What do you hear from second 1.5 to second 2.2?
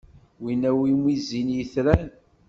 itran.